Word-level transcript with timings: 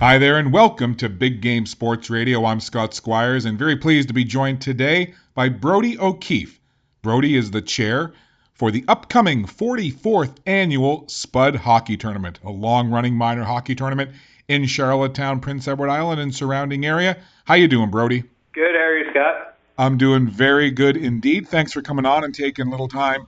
Hi 0.00 0.16
there, 0.16 0.38
and 0.38 0.50
welcome 0.50 0.94
to 0.94 1.10
Big 1.10 1.42
Game 1.42 1.66
Sports 1.66 2.08
Radio. 2.08 2.46
I'm 2.46 2.58
Scott 2.60 2.94
Squires, 2.94 3.44
and 3.44 3.58
very 3.58 3.76
pleased 3.76 4.08
to 4.08 4.14
be 4.14 4.24
joined 4.24 4.62
today 4.62 5.12
by 5.34 5.50
Brodie 5.50 5.98
O'Keefe. 5.98 6.58
Brodie 7.02 7.36
is 7.36 7.50
the 7.50 7.60
chair 7.60 8.14
for 8.54 8.70
the 8.70 8.82
upcoming 8.88 9.44
44th 9.44 10.38
annual 10.46 11.06
Spud 11.06 11.54
Hockey 11.54 11.98
Tournament, 11.98 12.38
a 12.42 12.50
long-running 12.50 13.14
minor 13.14 13.44
hockey 13.44 13.74
tournament 13.74 14.12
in 14.48 14.64
Charlottetown, 14.64 15.38
Prince 15.38 15.68
Edward 15.68 15.90
Island, 15.90 16.18
and 16.18 16.34
surrounding 16.34 16.86
area. 16.86 17.18
How 17.44 17.56
you 17.56 17.68
doing, 17.68 17.90
Brodie? 17.90 18.24
Good, 18.54 18.74
how 18.74 18.80
are 18.80 18.96
you, 18.96 19.10
Scott? 19.10 19.58
I'm 19.76 19.98
doing 19.98 20.26
very 20.26 20.70
good 20.70 20.96
indeed. 20.96 21.46
Thanks 21.46 21.74
for 21.74 21.82
coming 21.82 22.06
on 22.06 22.24
and 22.24 22.34
taking 22.34 22.68
a 22.68 22.70
little 22.70 22.88
time 22.88 23.26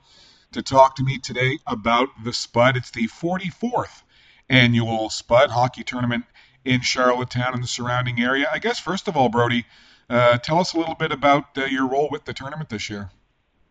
to 0.53 0.63
talk 0.63 0.97
to 0.97 1.05
me 1.05 1.19
today 1.19 1.59
about 1.67 2.09
the 2.25 2.33
Spud. 2.33 2.79
It's 2.79 2.93
the 2.93 3.09
44th 3.09 4.05
annual 4.49 5.11
Spud 5.11 5.51
Hockey 5.51 5.85
Tournament 5.85 6.25
in 6.65 6.81
Charlottetown 6.81 7.55
and 7.55 7.63
the 7.63 7.69
surrounding 7.69 8.21
area. 8.21 8.47
I 8.53 8.59
guess, 8.59 8.79
first 8.79 9.09
of 9.09 9.17
all, 9.17 9.29
Brodie, 9.29 9.67
uh, 10.09 10.39
tell 10.39 10.59
us 10.59 10.75
a 10.75 10.79
little 10.79 10.95
bit 10.95 11.13
about 11.13 11.57
uh, 11.57 11.65
your 11.65 11.89
role 11.89 12.09
with 12.11 12.25
the 12.25 12.35
tournament 12.35 12.69
this 12.69 12.91
year. 12.91 13.11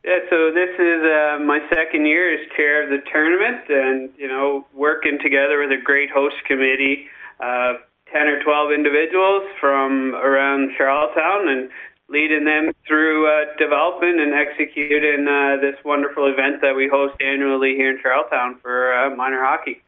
Yeah, 0.04 0.18
so 0.32 0.52
this 0.52 0.74
is 0.80 1.02
uh, 1.04 1.38
my 1.46 1.60
second 1.70 2.08
year 2.08 2.34
as 2.34 2.50
chair 2.58 2.84
of 2.84 2.90
the 2.90 3.08
tournament, 3.12 3.70
and 3.70 4.10
you 4.18 4.28
know, 4.28 4.66
working 4.74 5.20
together 5.22 5.60
with 5.60 5.72
a 5.72 5.82
great 5.82 6.10
host 6.10 6.36
committee, 6.48 7.06
uh, 7.40 7.74
ten 8.12 8.28
or 8.28 8.42
twelve 8.44 8.72
individuals 8.72 9.44
from 9.60 10.16
around 10.16 10.72
Charlottetown, 10.76 11.48
and 11.50 11.70
leading 12.10 12.46
them 12.46 12.74
through 12.88 13.30
uh, 13.30 13.46
developing 13.60 14.20
and 14.20 14.34
executing 14.34 15.28
uh, 15.28 15.62
this 15.62 15.76
wonderful 15.86 16.26
event 16.26 16.62
that 16.62 16.76
we 16.76 16.90
host 16.90 17.16
annually 17.22 17.76
here 17.76 17.92
in 17.92 18.00
Charlottetown 18.02 18.58
for 18.62 18.94
uh, 18.94 19.16
minor 19.16 19.44
hockey. 19.44 19.84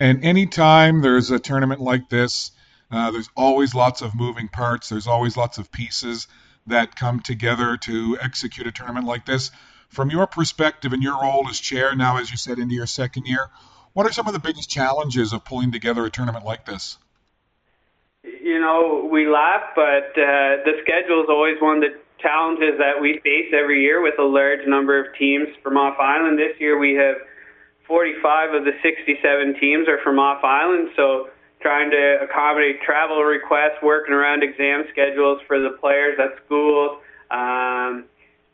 And 0.00 0.24
anytime 0.24 1.02
there's 1.02 1.30
a 1.30 1.38
tournament 1.38 1.80
like 1.80 2.08
this, 2.08 2.50
uh, 2.90 3.10
there's 3.10 3.28
always 3.36 3.74
lots 3.74 4.02
of 4.02 4.14
moving 4.14 4.48
parts. 4.48 4.88
There's 4.88 5.06
always 5.06 5.36
lots 5.36 5.58
of 5.58 5.70
pieces 5.70 6.28
that 6.66 6.96
come 6.96 7.20
together 7.20 7.76
to 7.76 8.18
execute 8.20 8.66
a 8.66 8.72
tournament 8.72 9.06
like 9.06 9.26
this. 9.26 9.50
From 9.88 10.10
your 10.10 10.26
perspective 10.26 10.92
and 10.92 11.02
your 11.02 11.20
role 11.20 11.46
as 11.48 11.60
chair, 11.60 11.94
now 11.94 12.18
as 12.18 12.30
you 12.30 12.36
said 12.36 12.58
into 12.58 12.74
your 12.74 12.86
second 12.86 13.26
year, 13.26 13.50
what 13.92 14.06
are 14.06 14.12
some 14.12 14.26
of 14.26 14.32
the 14.32 14.40
biggest 14.40 14.68
challenges 14.68 15.32
of 15.32 15.44
pulling 15.44 15.70
together 15.70 16.04
a 16.04 16.10
tournament 16.10 16.44
like 16.44 16.64
this? 16.66 16.98
You 18.24 18.58
know, 18.58 19.08
we 19.10 19.28
laugh, 19.28 19.62
but 19.76 20.10
uh, 20.18 20.64
the 20.64 20.72
schedule 20.82 21.22
is 21.22 21.28
always 21.28 21.60
one 21.60 21.76
of 21.76 21.82
the 21.82 21.98
challenges 22.18 22.78
that 22.78 23.00
we 23.00 23.20
face 23.22 23.52
every 23.54 23.82
year 23.82 24.02
with 24.02 24.18
a 24.18 24.24
large 24.24 24.66
number 24.66 24.98
of 24.98 25.14
teams 25.16 25.48
from 25.62 25.76
off 25.76 25.98
island. 26.00 26.38
This 26.38 26.58
year 26.58 26.78
we 26.78 26.94
have 26.94 27.16
45 27.86 28.54
of 28.54 28.64
the 28.64 28.72
67 28.82 29.60
teams 29.60 29.88
are 29.88 30.00
from 30.02 30.18
off 30.18 30.42
island, 30.42 30.88
so 30.96 31.28
trying 31.60 31.90
to 31.90 32.18
accommodate 32.20 32.80
travel 32.82 33.24
requests, 33.24 33.80
working 33.82 34.12
around 34.12 34.42
exam 34.42 34.84
schedules 34.92 35.40
for 35.46 35.60
the 35.60 35.76
players 35.80 36.18
at 36.20 36.36
schools, 36.44 36.98
um, 37.30 38.04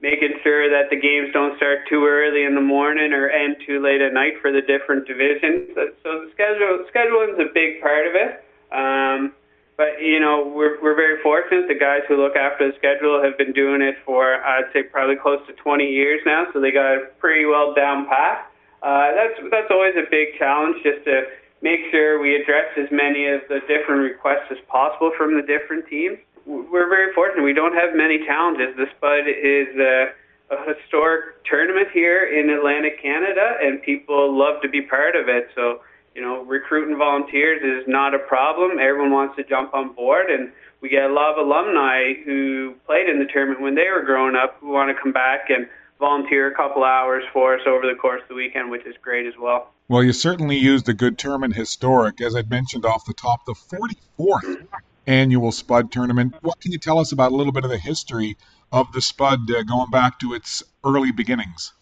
making 0.00 0.38
sure 0.42 0.70
that 0.70 0.90
the 0.90 0.96
games 0.96 1.32
don't 1.32 1.56
start 1.56 1.80
too 1.88 2.06
early 2.06 2.44
in 2.44 2.54
the 2.54 2.60
morning 2.60 3.12
or 3.12 3.28
end 3.28 3.56
too 3.66 3.82
late 3.82 4.00
at 4.00 4.14
night 4.14 4.34
for 4.40 4.50
the 4.50 4.62
different 4.62 5.06
divisions. 5.06 5.70
So 6.02 6.26
the 6.26 6.30
schedule 6.32 6.86
scheduling 6.88 7.34
is 7.34 7.50
a 7.50 7.52
big 7.52 7.82
part 7.82 8.06
of 8.06 8.14
it. 8.14 8.44
Um, 8.72 9.34
but 9.80 9.96
you 9.98 10.20
know 10.20 10.52
we're 10.54 10.76
we're 10.82 10.94
very 10.94 11.22
fortunate. 11.22 11.66
The 11.66 11.74
guys 11.74 12.02
who 12.06 12.20
look 12.20 12.36
after 12.36 12.70
the 12.70 12.76
schedule 12.76 13.22
have 13.24 13.38
been 13.38 13.52
doing 13.52 13.80
it 13.80 13.96
for 14.04 14.34
I'd 14.44 14.68
say 14.74 14.82
probably 14.82 15.16
close 15.16 15.40
to 15.46 15.54
20 15.54 15.84
years 15.84 16.20
now, 16.26 16.44
so 16.52 16.60
they 16.60 16.70
got 16.70 16.92
it 16.94 17.18
pretty 17.18 17.46
well 17.46 17.72
down 17.72 18.06
pat. 18.06 18.49
Uh, 18.82 19.12
that's 19.12 19.36
that's 19.50 19.70
always 19.70 19.94
a 19.96 20.08
big 20.10 20.38
challenge, 20.38 20.76
just 20.82 21.04
to 21.04 21.24
make 21.60 21.80
sure 21.90 22.20
we 22.20 22.34
address 22.34 22.72
as 22.78 22.88
many 22.90 23.26
of 23.28 23.40
the 23.48 23.60
different 23.68 24.00
requests 24.00 24.48
as 24.50 24.56
possible 24.68 25.12
from 25.16 25.36
the 25.36 25.42
different 25.44 25.86
teams. 25.88 26.16
We're 26.46 26.88
very 26.88 27.12
fortunate. 27.12 27.44
We 27.44 27.52
don't 27.52 27.74
have 27.74 27.94
many 27.94 28.24
challenges. 28.24 28.74
The 28.76 28.86
Spud 28.96 29.28
is 29.28 29.68
a, 29.76 30.16
a 30.56 30.74
historic 30.74 31.44
tournament 31.44 31.88
here 31.92 32.24
in 32.24 32.48
Atlantic 32.48 33.02
Canada, 33.02 33.60
and 33.60 33.82
people 33.82 34.32
love 34.32 34.62
to 34.62 34.68
be 34.68 34.80
part 34.80 35.14
of 35.14 35.28
it. 35.28 35.48
So, 35.54 35.80
you 36.14 36.22
know, 36.22 36.42
recruiting 36.44 36.96
volunteers 36.96 37.60
is 37.62 37.86
not 37.86 38.14
a 38.14 38.18
problem. 38.18 38.78
Everyone 38.80 39.12
wants 39.12 39.36
to 39.36 39.44
jump 39.44 39.74
on 39.74 39.92
board, 39.92 40.30
and 40.30 40.50
we 40.80 40.88
get 40.88 41.04
a 41.04 41.12
lot 41.12 41.38
of 41.38 41.46
alumni 41.46 42.14
who 42.24 42.74
played 42.86 43.08
in 43.08 43.18
the 43.18 43.26
tournament 43.26 43.60
when 43.60 43.74
they 43.74 43.88
were 43.92 44.02
growing 44.02 44.34
up 44.34 44.56
who 44.60 44.68
want 44.72 44.88
to 44.88 45.00
come 45.00 45.12
back 45.12 45.50
and 45.50 45.68
volunteer 46.00 46.50
a 46.50 46.54
couple 46.54 46.82
hours 46.82 47.22
for 47.32 47.54
us 47.54 47.60
over 47.66 47.86
the 47.86 47.94
course 47.94 48.22
of 48.22 48.28
the 48.28 48.34
weekend, 48.34 48.70
which 48.70 48.84
is 48.86 48.96
great 49.00 49.26
as 49.26 49.34
well. 49.38 49.72
Well, 49.88 50.02
you 50.02 50.12
certainly 50.12 50.56
used 50.56 50.88
a 50.88 50.94
good 50.94 51.18
term 51.18 51.44
in 51.44 51.52
historic. 51.52 52.20
As 52.20 52.34
I 52.34 52.42
mentioned 52.42 52.84
off 52.84 53.04
the 53.04 53.12
top, 53.12 53.44
the 53.44 53.54
44th 53.54 54.66
annual 55.06 55.52
Spud 55.52 55.92
tournament. 55.92 56.34
What 56.40 56.60
can 56.60 56.72
you 56.72 56.78
tell 56.78 56.98
us 56.98 57.12
about 57.12 57.32
a 57.32 57.36
little 57.36 57.52
bit 57.52 57.64
of 57.64 57.70
the 57.70 57.78
history 57.78 58.36
of 58.72 58.92
the 58.92 59.02
Spud 59.02 59.50
uh, 59.50 59.62
going 59.62 59.90
back 59.90 60.18
to 60.20 60.34
its 60.34 60.62
early 60.84 61.12
beginnings? 61.12 61.72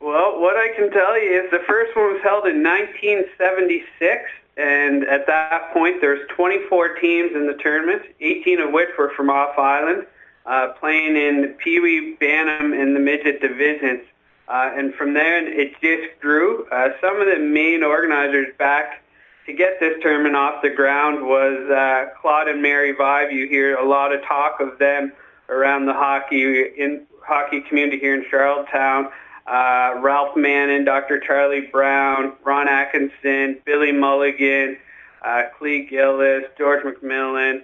Well, 0.00 0.40
what 0.40 0.56
I 0.56 0.68
can 0.76 0.90
tell 0.90 1.20
you 1.20 1.42
is 1.42 1.50
the 1.50 1.64
first 1.66 1.96
one 1.96 2.12
was 2.12 2.22
held 2.22 2.46
in 2.46 2.62
1976, 2.62 4.30
and 4.56 5.04
at 5.04 5.26
that 5.26 5.72
point 5.72 6.00
there's 6.00 6.20
24 6.36 6.98
teams 7.00 7.32
in 7.34 7.46
the 7.46 7.54
tournament, 7.54 8.02
18 8.20 8.60
of 8.60 8.72
which 8.72 8.90
were 8.96 9.12
from 9.16 9.30
off 9.30 9.58
island 9.58 10.06
uh, 10.48 10.68
playing 10.80 11.16
in 11.16 11.54
Pee 11.62 11.78
Wee 11.78 12.16
Bantam 12.18 12.72
in 12.72 12.94
the 12.94 13.00
midget 13.00 13.40
divisions. 13.40 14.02
Uh, 14.48 14.70
and 14.74 14.94
from 14.94 15.12
there, 15.12 15.46
it 15.46 15.72
just 15.82 16.20
grew. 16.20 16.66
Uh, 16.72 16.88
some 17.02 17.20
of 17.20 17.26
the 17.26 17.38
main 17.38 17.84
organizers 17.84 18.48
back 18.58 19.02
to 19.44 19.52
get 19.52 19.78
this 19.78 19.94
tournament 20.00 20.34
off 20.34 20.62
the 20.62 20.70
ground 20.70 21.24
was 21.26 21.70
uh, 21.70 22.06
Claude 22.20 22.48
and 22.48 22.62
Mary 22.62 22.94
Vibe. 22.94 23.32
You 23.32 23.46
hear 23.46 23.76
a 23.76 23.86
lot 23.86 24.14
of 24.14 24.22
talk 24.24 24.60
of 24.60 24.78
them 24.78 25.12
around 25.50 25.84
the 25.84 25.92
hockey 25.92 26.62
in 26.62 27.06
hockey 27.22 27.60
community 27.60 27.98
here 27.98 28.14
in 28.14 28.24
Charlottetown. 28.30 29.10
Uh, 29.46 29.94
Ralph 30.00 30.36
Mannon, 30.36 30.84
Dr. 30.84 31.20
Charlie 31.20 31.68
Brown, 31.72 32.34
Ron 32.44 32.68
Atkinson, 32.68 33.58
Billy 33.64 33.92
Mulligan, 33.92 34.78
uh, 35.22 35.42
Clee 35.58 35.86
Gillis, 35.86 36.44
George 36.56 36.84
McMillan, 36.84 37.62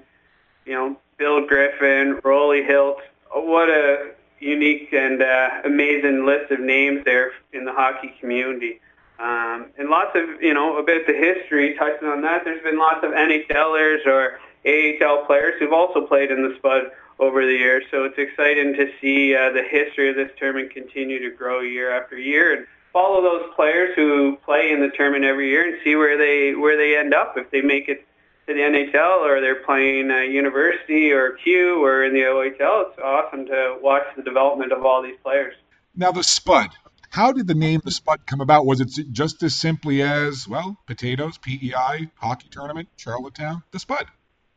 you 0.65 0.73
know, 0.73 0.97
Bill 1.17 1.47
Griffin, 1.47 2.21
Rolly 2.23 2.63
Hilt. 2.63 2.99
What 3.33 3.69
a 3.69 4.13
unique 4.41 4.93
and 4.93 5.23
uh, 5.23 5.63
amazing 5.65 6.27
list 6.27 6.51
of 6.51 6.61
names 6.61 7.05
there 7.05 7.33
in 7.53 7.65
the 7.65 7.73
hockey 7.73 8.15
community. 8.21 8.81
Um, 9.19 9.67
and 9.79 9.89
lots 9.89 10.11
of, 10.15 10.43
you 10.43 10.55
know, 10.55 10.79
a 10.79 10.83
bit 10.83 11.01
of 11.01 11.07
the 11.07 11.15
history, 11.15 11.75
touching 11.75 12.09
on 12.09 12.23
that, 12.23 12.45
there's 12.45 12.63
been 12.63 12.79
lots 12.79 13.05
of 13.05 13.13
NHLers 13.13 14.07
or 14.07 14.41
AHL 14.67 15.25
players 15.27 15.55
who've 15.59 15.73
also 15.73 16.07
played 16.07 16.31
in 16.31 16.43
the 16.43 16.55
Spud 16.59 16.91
over 17.19 17.47
the 17.47 17.53
years. 17.53 17.85
So 17.91 18.05
it's 18.05 18.19
exciting 18.19 18.75
to 18.75 18.91
see 19.01 19.35
uh, 19.35 19.51
the 19.51 19.63
history 19.63 20.11
of 20.11 20.17
this 20.17 20.31
tournament 20.37 20.73
continue 20.73 21.21
to 21.21 21.35
grow 21.35 21.61
year 21.61 21.93
after 21.93 22.19
year 22.19 22.57
and 22.57 22.67
follow 22.93 23.23
those 23.23 23.53
players 23.55 23.95
who 23.95 24.37
play 24.45 24.73
in 24.73 24.81
the 24.81 24.91
tournament 24.97 25.25
every 25.25 25.51
year 25.51 25.67
and 25.67 25.79
see 25.85 25.97
where 25.97 26.17
they 26.17 26.55
where 26.55 26.77
they 26.77 26.97
end 26.97 27.13
up 27.13 27.35
if 27.37 27.51
they 27.51 27.61
make 27.61 27.89
it 27.89 28.07
to 28.47 28.55
the 28.55 28.61
NHL 28.61 29.21
or 29.21 29.41
they're 29.41 29.65
playing 29.65 30.11
uh, 30.11 30.19
university 30.19 31.13
or 31.13 31.33
Q 31.33 31.85
or 31.85 32.05
in 32.05 32.13
the 32.13 32.21
OHL. 32.21 32.91
It's 32.91 32.99
awesome 33.03 33.47
to 33.47 33.79
watch 33.81 34.05
the 34.17 34.23
development 34.23 34.73
of 34.73 34.85
all 34.85 35.03
these 35.03 35.17
players. 35.23 35.55
Now 35.97 36.13
the 36.13 36.23
Spud. 36.23 36.71
How 37.11 37.31
did 37.31 37.47
the 37.47 37.55
name 37.55 37.81
the 37.85 37.93
Spud 37.93 38.27
come 38.27 38.41
about? 38.41 38.67
Was 38.67 38.81
it 38.81 38.89
just 39.13 39.43
as 39.45 39.55
simply 39.55 40.03
as 40.03 40.49
well, 40.49 40.77
potatoes, 40.87 41.39
PEI, 41.39 42.11
hockey 42.17 42.49
tournament, 42.51 42.89
Charlottetown, 42.97 43.63
the 43.71 43.79
Spud? 43.79 44.07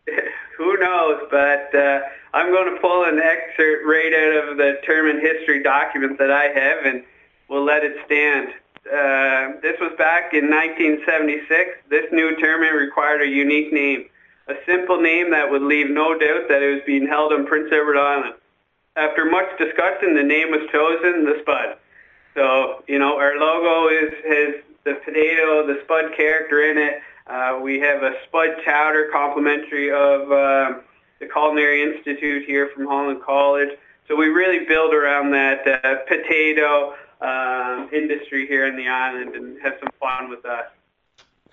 Who 0.58 0.78
knows? 0.78 1.22
But 1.30 1.76
uh, 1.76 2.00
I'm 2.34 2.52
going 2.52 2.74
to 2.74 2.82
pull 2.82 3.04
an 3.06 3.20
excerpt 3.20 3.86
right 3.86 4.12
out 4.12 4.50
of 4.50 4.58
the 4.58 4.80
tournament 4.84 5.22
history 5.22 5.62
document 5.62 6.18
that 6.18 6.32
I 6.32 6.46
have, 6.46 6.84
and 6.84 7.04
we'll 7.48 7.64
let 7.64 7.84
it 7.84 7.96
stand. 8.08 8.50
Uh, 8.88 9.60
this 9.62 9.80
was 9.80 9.92
back 9.98 10.34
in 10.34 10.50
1976. 10.50 11.72
This 11.90 12.06
new 12.12 12.36
tournament 12.38 12.74
required 12.74 13.22
a 13.22 13.28
unique 13.28 13.74
name, 13.74 14.06
a 14.48 14.54
simple 14.66 15.02
name 15.02 15.32
that 15.32 15.50
would 15.50 15.62
leave 15.62 15.90
no 15.90 16.18
doubt 16.18 16.48
that 16.48 16.62
it 16.62 16.74
was 16.74 16.82
being 16.86 17.08
held 17.08 17.34
on 17.34 17.46
Prince 17.46 17.70
Edward 17.72 17.98
Island. 17.98 18.36
After 18.96 19.26
much 19.26 19.46
discussion, 19.60 20.16
the 20.16 20.24
name 20.24 20.52
was 20.52 20.62
chosen, 20.72 21.26
the 21.26 21.38
Spud. 21.42 21.78
So, 22.34 22.84
you 22.88 22.98
know, 22.98 23.18
our 23.18 23.38
logo 23.38 23.90
is 23.90 24.14
has 24.26 24.64
the 24.86 24.94
potato, 25.04 25.68
the 25.68 25.82
Spud 25.84 26.16
character 26.16 26.72
in 26.72 26.78
it. 26.78 27.02
Uh, 27.28 27.60
we 27.62 27.80
have 27.80 28.04
a 28.04 28.14
Spud 28.26 28.56
chowder 28.64 29.10
complimentary 29.12 29.92
of 29.92 30.32
uh, 30.32 30.80
the 31.20 31.28
Culinary 31.28 31.84
Institute 31.84 32.46
here 32.46 32.70
from 32.74 32.88
Holland 32.88 33.22
College. 33.22 33.78
So 34.08 34.16
we 34.16 34.28
really 34.28 34.66
build 34.66 34.94
around 34.94 35.32
that 35.32 35.68
uh, 35.68 35.96
potato, 36.08 36.96
um, 37.22 37.90
industry 37.94 38.48
here 38.48 38.66
in 38.66 38.76
the 38.76 38.88
island 38.88 39.36
and 39.36 39.62
have 39.62 39.74
some 39.80 39.90
fun 40.00 40.30
with 40.30 40.46
us. 40.46 40.66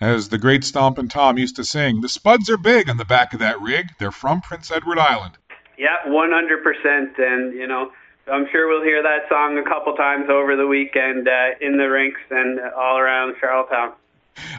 As 0.01 0.29
the 0.29 0.37
great 0.37 0.63
Stompin' 0.63 1.07
Tom 1.07 1.37
used 1.37 1.55
to 1.55 1.63
sing, 1.63 2.01
the 2.01 2.09
spuds 2.09 2.49
are 2.49 2.57
big 2.57 2.89
on 2.89 2.97
the 2.97 3.05
back 3.05 3.33
of 3.33 3.39
that 3.39 3.61
rig. 3.61 3.87
They're 3.97 4.11
from 4.11 4.41
Prince 4.41 4.69
Edward 4.71 4.99
Island. 4.99 5.37
Yeah, 5.77 5.97
100%. 6.05 7.19
And, 7.19 7.53
you 7.53 7.67
know, 7.67 7.91
I'm 8.31 8.47
sure 8.51 8.67
we'll 8.67 8.83
hear 8.83 9.03
that 9.03 9.29
song 9.29 9.57
a 9.57 9.63
couple 9.63 9.93
times 9.95 10.29
over 10.29 10.55
the 10.55 10.67
weekend 10.67 11.27
uh, 11.27 11.51
in 11.61 11.77
the 11.77 11.89
rinks 11.89 12.21
and 12.29 12.59
all 12.59 12.97
around 12.97 13.35
Charlottetown. 13.39 13.93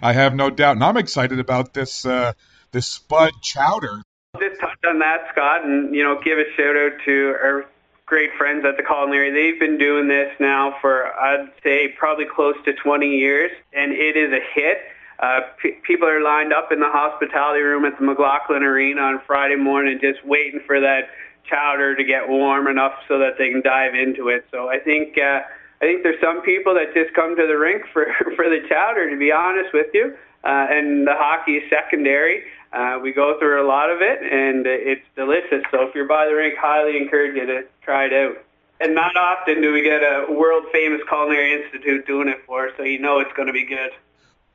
I 0.00 0.14
have 0.14 0.34
no 0.34 0.48
doubt. 0.48 0.76
And 0.76 0.84
I'm 0.84 0.96
excited 0.96 1.38
about 1.38 1.74
this. 1.74 2.06
Uh, 2.06 2.32
the 2.72 2.82
Spud 2.82 3.32
Chowder. 3.42 4.02
Just 4.38 4.60
touch 4.60 4.78
on 4.86 4.98
that, 4.98 5.28
Scott, 5.32 5.64
and 5.64 5.94
you 5.94 6.04
know, 6.04 6.20
give 6.22 6.38
a 6.38 6.44
shout 6.56 6.76
out 6.76 6.92
to 7.06 7.36
our 7.42 7.66
great 8.06 8.30
friends 8.38 8.64
at 8.64 8.76
the 8.76 8.82
culinary. 8.84 9.30
They've 9.30 9.58
been 9.58 9.78
doing 9.78 10.06
this 10.06 10.32
now 10.38 10.76
for 10.80 11.12
I'd 11.18 11.50
say 11.62 11.88
probably 11.98 12.24
close 12.24 12.54
to 12.64 12.72
20 12.72 13.06
years, 13.06 13.50
and 13.72 13.92
it 13.92 14.16
is 14.16 14.32
a 14.32 14.40
hit. 14.54 14.78
Uh, 15.18 15.40
p- 15.60 15.78
people 15.82 16.06
are 16.08 16.22
lined 16.22 16.52
up 16.52 16.70
in 16.70 16.78
the 16.78 16.88
hospitality 16.88 17.62
room 17.62 17.84
at 17.84 17.98
the 17.98 18.04
MacLauchlan 18.04 18.62
Arena 18.62 19.00
on 19.00 19.20
Friday 19.26 19.56
morning, 19.56 19.98
just 20.00 20.24
waiting 20.24 20.60
for 20.66 20.78
that 20.78 21.08
chowder 21.50 21.96
to 21.96 22.04
get 22.04 22.28
warm 22.28 22.68
enough 22.68 22.92
so 23.08 23.18
that 23.18 23.38
they 23.38 23.50
can 23.50 23.62
dive 23.62 23.94
into 23.94 24.28
it. 24.28 24.46
So 24.50 24.68
I 24.68 24.78
think 24.78 25.18
uh, 25.18 25.40
I 25.82 25.84
think 25.84 26.02
there's 26.02 26.20
some 26.22 26.42
people 26.42 26.74
that 26.74 26.94
just 26.94 27.12
come 27.14 27.34
to 27.36 27.46
the 27.46 27.58
rink 27.58 27.82
for 27.92 28.06
for 28.36 28.48
the 28.48 28.60
chowder. 28.68 29.10
To 29.10 29.16
be 29.16 29.32
honest 29.32 29.70
with 29.74 29.88
you, 29.92 30.14
uh, 30.44 30.66
and 30.70 31.06
the 31.06 31.14
hockey 31.16 31.58
is 31.58 31.68
secondary. 31.70 32.44
Uh, 32.72 32.98
we 33.02 33.12
go 33.12 33.38
through 33.38 33.64
a 33.64 33.66
lot 33.66 33.90
of 33.90 34.02
it, 34.02 34.20
and 34.22 34.66
it's 34.66 35.06
delicious. 35.14 35.62
So 35.70 35.88
if 35.88 35.94
you're 35.94 36.06
by 36.06 36.26
the 36.26 36.34
rink, 36.34 36.54
highly 36.58 36.96
encourage 36.96 37.36
you 37.36 37.46
to 37.46 37.64
try 37.82 38.06
it 38.06 38.12
out. 38.12 38.36
And 38.80 38.94
not 38.94 39.16
often 39.16 39.62
do 39.62 39.72
we 39.72 39.82
get 39.82 40.02
a 40.02 40.26
world 40.30 40.64
famous 40.72 41.00
culinary 41.08 41.62
institute 41.62 42.06
doing 42.06 42.28
it 42.28 42.44
for 42.46 42.68
us, 42.68 42.74
so 42.76 42.82
you 42.82 42.98
know 42.98 43.20
it's 43.20 43.32
going 43.32 43.46
to 43.46 43.52
be 43.52 43.64
good. 43.64 43.90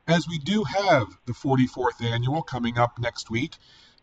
As 0.06 0.26
we 0.28 0.38
do 0.38 0.64
have 0.64 1.06
the 1.26 1.32
44th 1.32 2.02
annual 2.02 2.42
coming 2.42 2.78
up 2.78 2.98
next 2.98 3.30
week 3.30 3.54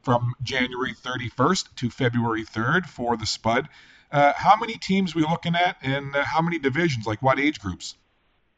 from 0.01 0.33
January 0.41 0.93
31st 0.93 1.75
to 1.75 1.89
February 1.89 2.45
3rd 2.45 2.85
for 2.85 3.15
the 3.15 3.25
Spud, 3.25 3.69
uh, 4.11 4.33
how 4.35 4.57
many 4.57 4.73
teams 4.73 5.13
we 5.13 5.21
looking 5.21 5.55
at 5.55 5.77
and 5.81 6.15
uh, 6.15 6.23
how 6.23 6.41
many 6.41 6.57
divisions, 6.57 7.05
like 7.05 7.21
what 7.21 7.39
age 7.39 7.59
groups? 7.59 7.95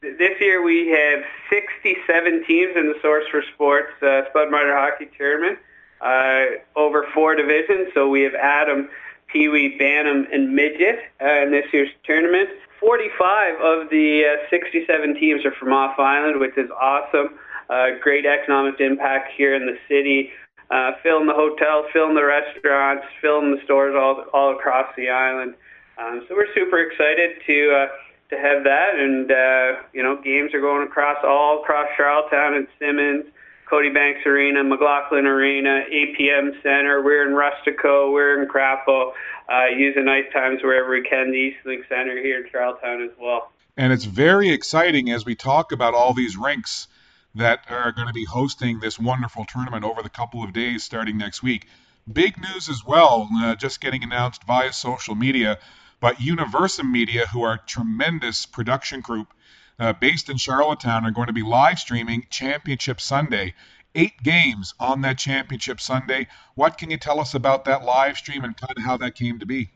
This 0.02 0.40
year 0.40 0.60
we 0.64 0.88
have 0.88 1.22
67 1.48 2.44
teams 2.44 2.72
in 2.74 2.88
the 2.88 2.98
Source 3.00 3.24
for 3.30 3.40
Sports 3.54 3.92
uh, 4.02 4.22
Spud 4.30 4.50
Minor 4.50 4.74
Hockey 4.74 5.08
Tournament 5.16 5.60
uh, 6.00 6.58
over 6.74 7.06
four 7.14 7.36
divisions. 7.36 7.86
So 7.94 8.08
we 8.08 8.22
have 8.22 8.34
Atom, 8.34 8.88
Pee 9.28 9.46
Wee, 9.46 9.76
Bantam, 9.78 10.26
and 10.32 10.56
Midget 10.56 10.98
uh, 11.22 11.42
in 11.42 11.52
this 11.52 11.66
year's 11.72 11.88
tournament. 12.02 12.48
45 12.80 13.54
of 13.60 13.90
the 13.90 14.24
uh, 14.26 14.50
67 14.50 15.14
teams 15.20 15.44
are 15.44 15.52
from 15.52 15.72
off 15.72 15.96
island, 16.00 16.40
which 16.40 16.58
is 16.58 16.68
awesome. 16.80 17.38
Uh, 17.70 17.90
great 18.02 18.26
economic 18.26 18.80
impact 18.80 19.30
here 19.36 19.54
in 19.54 19.66
the 19.66 19.78
city. 19.88 20.30
Uh, 20.72 20.92
filling 21.04 21.28
the 21.28 21.34
hotels, 21.34 21.86
filling 21.92 22.16
the 22.16 22.24
restaurants, 22.24 23.04
filling 23.20 23.54
the 23.54 23.62
stores 23.62 23.94
all 23.96 24.24
all 24.32 24.56
across 24.56 24.86
the 24.96 25.10
island. 25.10 25.54
Um, 25.96 26.24
so 26.26 26.34
we're 26.34 26.52
super 26.54 26.80
excited 26.80 27.38
to 27.46 27.70
uh, 27.70 27.86
to 28.32 28.38
have 28.40 28.64
that. 28.64 28.96
And, 28.96 29.30
uh, 29.30 29.82
you 29.92 30.02
know, 30.02 30.16
games 30.16 30.54
are 30.54 30.60
going 30.60 30.86
across 30.86 31.18
all 31.22 31.62
across 31.62 31.88
Charlottetown 31.96 32.54
and 32.54 32.66
Simmons, 32.78 33.26
Cody 33.68 33.90
Banks 33.90 34.20
Arena, 34.26 34.64
MacLauchlan 34.64 35.24
Arena, 35.24 35.84
APM 35.92 36.60
Center. 36.62 37.02
We're 37.02 37.28
in 37.28 37.34
Rustico. 37.34 38.12
We're 38.12 38.42
in 38.42 38.48
Crapaud. 38.48 39.12
Uh, 39.48 39.66
using 39.76 40.06
night 40.06 40.32
times 40.32 40.62
wherever 40.62 40.90
we 40.90 41.02
can. 41.02 41.30
The 41.30 41.52
Eastlink 41.52 41.88
Center 41.88 42.16
here 42.20 42.42
in 42.42 42.50
Charlottetown 42.50 43.02
as 43.02 43.10
well. 43.20 43.52
And 43.76 43.92
it's 43.92 44.04
very 44.04 44.50
exciting 44.50 45.10
as 45.10 45.24
we 45.24 45.34
talk 45.34 45.72
about 45.72 45.94
all 45.94 46.14
these 46.14 46.36
rinks 46.36 46.88
that 47.34 47.64
are 47.70 47.92
going 47.92 48.06
to 48.06 48.12
be 48.12 48.24
hosting 48.24 48.80
this 48.80 48.98
wonderful 48.98 49.44
tournament 49.44 49.84
over 49.84 50.02
the 50.02 50.10
couple 50.10 50.42
of 50.44 50.52
days 50.52 50.84
starting 50.84 51.18
next 51.18 51.42
week. 51.42 51.66
Big 52.10 52.38
news 52.38 52.68
as 52.68 52.84
well, 52.84 53.28
uh, 53.34 53.54
just 53.56 53.80
getting 53.80 54.02
announced 54.02 54.44
via 54.44 54.72
social 54.72 55.14
media. 55.14 55.58
But 56.02 56.16
Universum 56.16 56.90
Media, 56.90 57.28
who 57.28 57.42
are 57.42 57.54
a 57.54 57.60
tremendous 57.64 58.44
production 58.44 59.02
group 59.02 59.32
uh, 59.78 59.92
based 59.92 60.28
in 60.28 60.36
Charlottetown, 60.36 61.06
are 61.06 61.12
going 61.12 61.28
to 61.28 61.32
be 61.32 61.44
live 61.44 61.78
streaming 61.78 62.26
Championship 62.28 63.00
Sunday. 63.00 63.54
Eight 63.94 64.20
games 64.20 64.74
on 64.80 65.02
that 65.02 65.16
Championship 65.16 65.80
Sunday. 65.80 66.26
What 66.56 66.76
can 66.76 66.90
you 66.90 66.96
tell 66.96 67.20
us 67.20 67.34
about 67.34 67.66
that 67.66 67.84
live 67.84 68.16
stream 68.16 68.42
and 68.42 68.56
kind 68.56 68.76
of 68.76 68.82
how 68.82 68.96
that 68.96 69.14
came 69.14 69.38
to 69.38 69.46
be? 69.46 69.70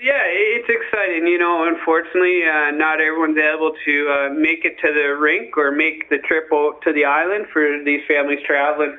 Yeah, 0.00 0.22
it's 0.24 0.70
exciting. 0.70 1.26
You 1.26 1.38
know, 1.38 1.68
unfortunately, 1.68 2.44
uh, 2.44 2.70
not 2.70 3.02
everyone's 3.02 3.36
able 3.36 3.74
to 3.84 4.08
uh, 4.08 4.30
make 4.32 4.64
it 4.64 4.78
to 4.80 4.90
the 4.90 5.16
rink 5.20 5.58
or 5.58 5.70
make 5.70 6.08
the 6.08 6.16
trip 6.18 6.48
to 6.48 6.92
the 6.94 7.04
island 7.04 7.44
for 7.52 7.84
these 7.84 8.00
families 8.08 8.38
traveling 8.46 8.96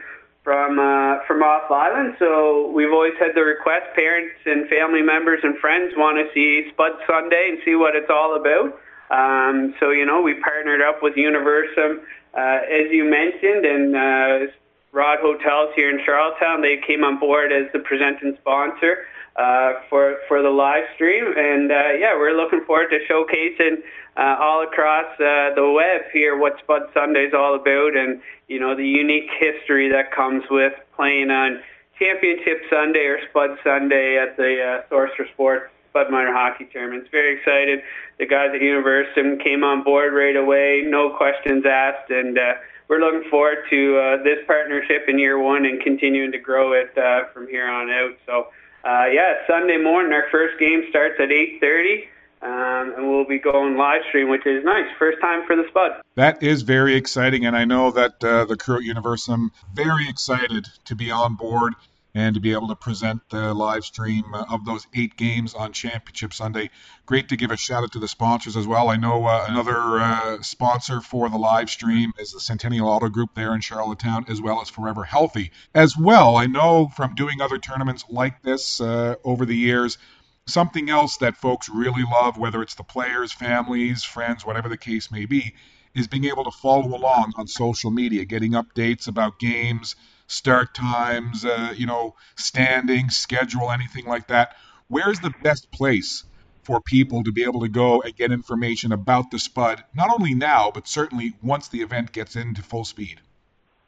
from 0.50 0.80
uh, 0.80 1.22
from 1.28 1.46
off 1.46 1.70
island. 1.70 2.16
So 2.18 2.72
we've 2.74 2.90
always 2.90 3.14
had 3.20 3.38
the 3.38 3.46
request. 3.46 3.94
Parents 3.94 4.34
and 4.48 4.68
family 4.68 5.04
members 5.04 5.42
and 5.44 5.56
friends 5.60 5.94
want 5.96 6.18
to 6.18 6.26
see 6.34 6.68
Spud 6.74 6.94
Sunday 7.06 7.54
and 7.54 7.60
see 7.64 7.76
what 7.76 7.96
it's 7.96 8.10
all 8.10 8.34
about. 8.34 8.74
Um, 9.14 9.76
so 9.80 9.92
you 9.92 10.08
know 10.08 10.22
we 10.24 10.42
partnered 10.42 10.82
up 10.82 11.04
with 11.04 11.14
Universum, 11.14 12.02
uh, 12.34 12.66
as 12.66 12.90
you 12.90 13.06
mentioned, 13.06 13.62
and 13.64 13.96
uh, 13.96 14.52
Rodd 14.92 15.20
Hotels 15.22 15.70
here 15.76 15.92
in 15.92 16.04
Charlottetown. 16.04 16.64
They 16.64 16.82
came 16.82 17.04
on 17.04 17.20
board 17.20 17.52
as 17.54 17.72
the 17.72 17.86
presenting 17.86 18.36
sponsor 18.42 19.06
uh, 19.40 19.80
for 19.90 20.18
for 20.28 20.42
the 20.42 20.50
live 20.50 20.84
stream, 20.96 21.34
and 21.38 21.72
uh, 21.72 21.94
yeah, 21.98 22.14
we're 22.14 22.36
looking 22.36 22.60
forward 22.66 22.90
to 22.90 23.00
showcasing 23.10 23.78
uh, 24.18 24.36
all 24.38 24.64
across 24.64 25.08
uh, 25.14 25.56
the 25.56 25.72
web 25.74 26.02
here 26.12 26.38
what 26.38 26.60
Spud 26.60 26.90
Sunday 26.94 27.24
is 27.28 27.34
all 27.34 27.56
about, 27.56 27.96
and 27.96 28.20
you 28.50 28.60
know 28.60 28.76
the 28.76 28.86
unique 28.86 29.30
history 29.40 29.90
that 29.90 30.12
comes 30.12 30.44
with 30.52 30.74
playing 30.94 31.32
on 31.32 31.62
Championship 31.98 32.64
Sunday 32.70 33.06
or 33.06 33.20
Spud 33.30 33.58
Sunday 33.64 34.18
at 34.18 34.36
the 34.36 34.62
uh, 34.62 34.90
Source 34.90 35.12
for 35.16 35.26
Sports 35.34 35.72
Spud 35.90 36.12
Minor 36.12 36.34
Hockey 36.34 36.68
Tournament. 36.74 37.04
It's 37.04 37.12
very 37.12 37.38
excited. 37.38 37.80
The 38.18 38.26
guys 38.26 38.50
at 38.54 38.60
Universum 38.60 39.42
came 39.42 39.64
on 39.64 39.84
board 39.84 40.14
right 40.14 40.36
away, 40.36 40.84
no 40.86 41.12
questions 41.12 41.64
asked, 41.66 42.12
and 42.12 42.38
uh, 42.38 42.56
we're 42.90 43.00
looking 43.00 43.30
forward 43.30 43.60
to 43.70 44.20
this 44.22 44.40
partnership 44.48 45.06
in 45.08 45.18
year 45.18 45.40
one 45.40 45.66
and 45.66 45.80
continuing 45.80 46.34
to 46.34 46.40
grow 46.40 46.74
it 46.74 46.94
from 47.34 47.48
here 47.48 47.70
on 47.70 47.90
out. 47.90 48.18
So, 48.26 48.48
uh, 48.84 49.06
yeah, 49.12 49.36
Sunday 49.48 49.78
morning, 49.78 50.14
our 50.14 50.26
first 50.32 50.60
game 50.60 50.84
starts 50.90 51.16
at 51.20 51.30
8:30. 51.30 52.08
Um, 52.42 52.94
and 52.96 53.10
we'll 53.10 53.26
be 53.26 53.38
going 53.38 53.76
live 53.76 54.02
stream, 54.08 54.30
which 54.30 54.46
is 54.46 54.64
nice. 54.64 54.86
First 54.98 55.20
time 55.20 55.46
for 55.46 55.58
the 55.58 55.66
Spud. 55.68 55.92
That 56.16 56.42
is 56.42 56.62
very 56.62 56.96
exciting, 56.96 57.46
and 57.46 57.54
I 57.54 57.66
know 57.66 57.92
that 57.92 58.24
uh, 58.24 58.46
the 58.46 58.56
crew 58.56 58.78
at 58.78 58.84
Universum 58.84 59.52
very 59.74 60.08
excited 60.08 60.66
to 60.86 60.96
be 60.96 61.12
on 61.12 61.36
board 61.36 61.74
and 62.20 62.36
to 62.36 62.42
be 62.42 62.52
able 62.52 62.68
to 62.68 62.76
present 62.76 63.22
the 63.30 63.54
live 63.54 63.86
stream 63.86 64.26
of 64.34 64.66
those 64.66 64.86
eight 64.94 65.16
games 65.16 65.54
on 65.54 65.72
Championship 65.72 66.34
Sunday. 66.34 66.70
Great 67.06 67.30
to 67.30 67.38
give 67.38 67.50
a 67.50 67.56
shout 67.56 67.84
out 67.84 67.94
to 67.94 68.00
the 68.00 68.10
sponsors 68.10 68.58
as 68.58 68.68
well. 68.68 68.90
I 68.90 68.98
know 68.98 69.26
uh, 69.26 69.46
another 69.48 69.78
uh, 69.78 70.42
sponsor 70.42 71.00
for 71.00 71.30
the 71.30 71.38
live 71.38 71.70
stream 71.70 72.12
is 72.20 72.34
the 72.34 72.42
Centennial 72.42 72.90
Auto 72.90 73.08
Group 73.08 73.36
there 73.36 73.56
in 73.56 73.62
Charlottetown, 73.62 74.26
as 74.28 74.42
well 74.42 74.62
as 74.62 74.68
Forever 74.68 75.06
Healthy. 75.06 75.52
As 75.74 75.98
well, 75.98 76.36
I 76.36 76.46
know 76.46 76.90
from 76.94 77.16
doing 77.16 77.40
other 77.40 77.58
tournaments 77.58 78.04
like 78.10 78.42
this 78.42 78.82
uh, 78.82 79.16
over 79.24 79.46
the 79.46 79.56
years 79.56 79.98
something 80.46 80.90
else 80.90 81.18
that 81.18 81.38
folks 81.38 81.70
really 81.70 82.04
love, 82.04 82.38
whether 82.38 82.62
it's 82.62 82.76
the 82.76 82.84
players, 82.84 83.32
families, 83.32 84.04
friends, 84.04 84.46
whatever 84.46 84.68
the 84.68 84.78
case 84.78 85.12
may 85.12 85.26
be, 85.26 85.54
is 85.96 86.08
being 86.08 86.26
able 86.26 86.44
to 86.44 86.52
follow 86.52 86.96
along 86.96 87.34
on 87.38 87.48
social 87.48 87.92
media, 87.92 88.26
getting 88.26 88.52
updates 88.54 89.08
about 89.08 89.40
games, 89.40 89.96
start 90.30 90.74
times, 90.74 91.44
uh, 91.44 91.74
you 91.76 91.86
know, 91.86 92.16
standing, 92.36 93.10
schedule, 93.10 93.72
anything 93.72 94.06
like 94.06 94.28
that. 94.28 94.56
Where's 94.88 95.20
the 95.20 95.34
best 95.44 95.70
place 95.72 96.24
for 96.64 96.80
people 96.80 97.24
to 97.24 97.32
be 97.32 97.44
able 97.44 97.62
to 97.62 97.68
go 97.68 98.02
and 98.02 98.16
get 98.16 98.32
information 98.32 98.92
about 98.92 99.32
the 99.32 99.40
Spud, 99.40 99.84
not 99.94 100.14
only 100.14 100.36
now, 100.36 100.72
but 100.72 100.88
certainly 100.88 101.34
once 101.42 101.68
the 101.68 101.82
event 101.82 102.12
gets 102.12 102.36
into 102.36 102.62
full 102.62 102.86
speed? 102.86 103.20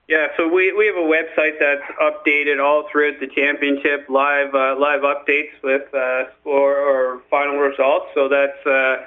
Yeah, 0.10 0.28
so 0.36 0.48
we, 0.48 0.74
we 0.74 0.88
have 0.88 0.98
a 0.98 1.08
website 1.08 1.60
that's 1.60 1.88
updated 2.02 2.62
all 2.62 2.90
throughout 2.92 3.20
the 3.20 3.28
championship, 3.28 4.10
live 4.10 4.54
uh, 4.54 4.76
live 4.78 5.02
updates 5.02 5.54
with 5.64 5.94
uh, 5.94 6.24
score 6.42 6.76
or 6.76 7.22
final 7.30 7.58
results. 7.58 8.08
So 8.14 8.28
that's 8.28 8.66
uh. 8.66 9.06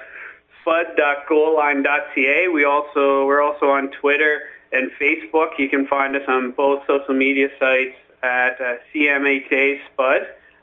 We 2.51 2.65
also 2.65 3.25
we're 3.27 3.41
also 3.43 3.67
on 3.67 3.91
Twitter 4.01 4.41
and 4.71 4.91
Facebook. 4.99 5.57
You 5.57 5.69
can 5.69 5.87
find 5.87 6.15
us 6.15 6.23
on 6.27 6.51
both 6.51 6.83
social 6.87 7.13
media 7.13 7.49
sites 7.59 7.95
at 8.23 8.59
uh, 8.59 8.75
CMHA 8.93 9.79
Spud 9.91 10.21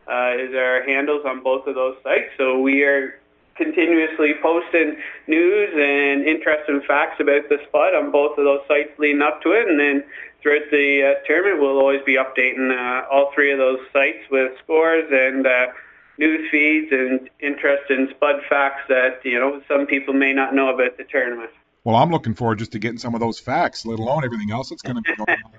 uh, 0.09 0.33
is 0.37 0.55
our 0.55 0.83
handles 0.83 1.25
on 1.25 1.43
both 1.43 1.67
of 1.67 1.75
those 1.75 1.97
sites. 2.03 2.31
So 2.37 2.59
we 2.59 2.83
are 2.83 3.19
continuously 3.55 4.35
posting 4.43 4.97
news 5.27 5.71
and 5.75 6.27
interesting 6.27 6.81
facts 6.87 7.21
about 7.21 7.49
the 7.49 7.59
Spud 7.69 7.95
on 7.95 8.11
both 8.11 8.39
of 8.39 8.45
those 8.45 8.61
sites 8.67 8.91
leading 8.99 9.23
up 9.23 9.43
to 9.43 9.53
it, 9.53 9.69
and 9.69 9.79
then 9.79 10.05
throughout 10.41 10.71
the 10.71 11.15
uh, 11.17 11.27
tournament, 11.27 11.61
we'll 11.61 11.79
always 11.79 12.03
be 12.03 12.17
updating 12.17 12.73
uh, 12.73 13.07
all 13.09 13.31
three 13.35 13.53
of 13.53 13.59
those 13.59 13.81
sites 13.93 14.25
with 14.31 14.53
scores 14.65 15.05
and 15.13 15.47
uh, 15.47 15.67
news 16.19 16.51
feeds 16.51 16.91
and 16.93 17.31
interesting 17.41 18.09
Spud 18.11 18.43
facts 18.49 18.83
that 18.89 19.21
you 19.25 19.39
know 19.39 19.63
some 19.69 19.87
people 19.87 20.15
may 20.15 20.33
not 20.33 20.55
know 20.55 20.75
about 20.75 20.97
the 20.97 21.05
tournament. 21.05 21.51
Well, 21.85 21.97
I'm 21.97 22.11
looking 22.11 22.35
forward 22.35 22.59
just 22.59 22.73
to 22.73 22.79
getting 22.79 22.99
some 22.99 23.15
of 23.15 23.21
those 23.21 23.39
facts, 23.39 23.85
let 23.85 23.99
alone 23.99 24.25
everything 24.25 24.53
else 24.53 24.71
that's 24.71 24.83
going 24.83 24.97
to 24.97 25.03
be 25.03 25.17
going 25.17 25.39
on. 25.45 25.53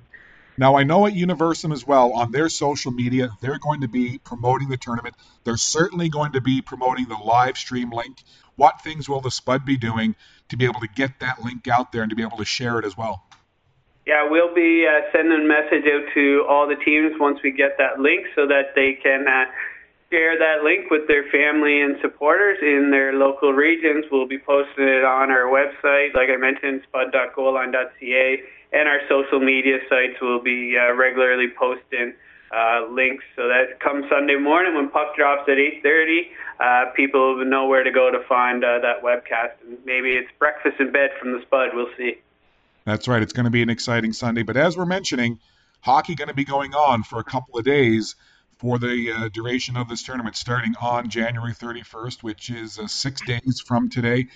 Now, 0.55 0.75
I 0.77 0.83
know 0.83 1.07
at 1.07 1.13
Universum 1.13 1.73
as 1.73 1.85
well, 1.85 2.13
on 2.13 2.31
their 2.31 2.47
social 2.47 2.91
media, 2.91 3.29
they're 3.41 3.57
going 3.57 3.81
to 3.81 3.87
be 3.87 4.19
promoting 4.19 4.69
the 4.69 4.77
tournament. 4.77 5.15
They're 5.43 5.57
certainly 5.57 6.09
going 6.09 6.33
to 6.33 6.41
be 6.41 6.61
promoting 6.61 7.07
the 7.07 7.15
live 7.15 7.57
stream 7.57 7.89
link. 7.89 8.17
What 8.55 8.81
things 8.81 9.09
will 9.09 9.19
the 9.19 9.31
Spud 9.31 9.65
be 9.65 9.77
doing 9.77 10.15
to 10.49 10.57
be 10.57 10.65
able 10.65 10.81
to 10.81 10.87
get 10.87 11.19
that 11.21 11.43
link 11.43 11.67
out 11.67 11.91
there 11.91 12.03
and 12.03 12.11
to 12.11 12.15
be 12.15 12.21
able 12.21 12.37
to 12.37 12.45
share 12.45 12.77
it 12.77 12.85
as 12.85 12.95
well? 12.95 13.23
Yeah, 14.05 14.29
we'll 14.29 14.53
be 14.53 14.85
uh, 14.85 15.09
sending 15.11 15.41
a 15.41 15.43
message 15.43 15.85
out 15.87 16.13
to 16.13 16.45
all 16.47 16.67
the 16.67 16.75
teams 16.75 17.13
once 17.19 17.39
we 17.43 17.51
get 17.51 17.77
that 17.79 17.99
link 17.99 18.27
so 18.35 18.45
that 18.47 18.75
they 18.75 18.99
can 19.01 19.25
uh, 19.27 19.45
share 20.13 20.37
that 20.37 20.63
link 20.63 20.91
with 20.91 21.07
their 21.07 21.23
family 21.31 21.81
and 21.81 21.97
supporters 21.99 22.59
in 22.61 22.91
their 22.91 23.13
local 23.13 23.51
regions. 23.51 24.05
We'll 24.11 24.27
be 24.27 24.37
posting 24.37 24.87
it 24.87 25.03
on 25.03 25.31
our 25.31 25.49
website, 25.49 26.13
like 26.13 26.29
I 26.29 26.37
mentioned, 26.37 26.83
spud.goalline.ca, 26.87 28.43
and 28.73 28.87
our 28.87 28.99
social 29.09 29.39
media 29.39 29.79
sites 29.89 30.21
will 30.21 30.39
be 30.39 30.77
uh, 30.77 30.93
regularly 30.93 31.47
posting 31.57 32.13
uh, 32.55 32.85
links 32.91 33.23
so 33.35 33.47
that 33.47 33.79
come 33.79 34.05
Sunday 34.07 34.35
morning 34.35 34.75
when 34.75 34.89
puck 34.89 35.15
drops 35.15 35.49
at 35.49 35.57
8.30, 35.57 36.29
uh, 36.59 36.91
people 36.91 37.43
know 37.43 37.65
where 37.65 37.83
to 37.83 37.91
go 37.91 38.11
to 38.11 38.19
find 38.29 38.63
uh, 38.63 38.77
that 38.79 39.01
webcast. 39.01 39.53
And 39.65 39.79
maybe 39.83 40.11
it's 40.11 40.29
breakfast 40.37 40.79
in 40.79 40.91
bed 40.91 41.09
from 41.19 41.31
the 41.31 41.41
Spud. 41.41 41.69
We'll 41.73 41.89
see. 41.97 42.21
That's 42.85 43.07
right. 43.07 43.23
It's 43.23 43.33
going 43.33 43.45
to 43.45 43.51
be 43.51 43.63
an 43.63 43.71
exciting 43.71 44.13
Sunday. 44.13 44.43
But 44.43 44.57
as 44.57 44.77
we're 44.77 44.85
mentioning, 44.85 45.39
hockey 45.81 46.13
going 46.13 46.27
to 46.27 46.35
be 46.35 46.45
going 46.45 46.75
on 46.75 47.01
for 47.01 47.17
a 47.17 47.23
couple 47.23 47.57
of 47.57 47.65
days 47.65 48.15
for 48.63 48.79
the 48.79 49.11
uh, 49.11 49.27
duration 49.27 49.75
of 49.75 49.89
this 49.89 50.03
tournament, 50.03 50.37
starting 50.37 50.73
on 50.81 51.09
January 51.09 51.51
31st, 51.51 52.23
which 52.23 52.49
is 52.49 52.79
uh, 52.79 52.87
six 52.87 53.19
days 53.19 53.59
from 53.59 53.89
today. 53.89 54.27